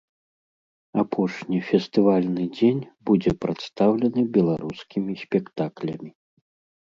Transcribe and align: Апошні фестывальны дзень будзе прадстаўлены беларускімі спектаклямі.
Апошні 1.01 1.59
фестывальны 1.67 2.45
дзень 2.55 2.79
будзе 3.09 3.31
прадстаўлены 3.45 4.21
беларускімі 4.37 5.13
спектаклямі. 5.27 6.09